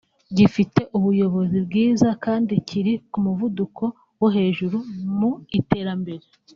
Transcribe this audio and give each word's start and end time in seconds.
gifite 0.37 0.81
ubuyobozi 0.97 1.57
bwiza 1.67 2.09
kandi 2.25 2.53
kiri 2.67 2.93
ku 3.11 3.17
muvuduko 3.25 3.83
wo 4.19 4.27
hejuru 4.35 4.77
mu 5.17 5.31
iterambere 5.59 6.25